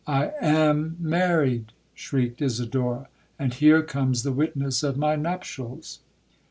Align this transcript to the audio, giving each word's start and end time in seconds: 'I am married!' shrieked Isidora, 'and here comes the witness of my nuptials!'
'I 0.07 0.31
am 0.41 0.95
married!' 0.99 1.73
shrieked 1.93 2.41
Isidora, 2.41 3.07
'and 3.37 3.53
here 3.53 3.83
comes 3.83 4.23
the 4.23 4.31
witness 4.31 4.81
of 4.81 4.97
my 4.97 5.15
nuptials!' 5.15 5.99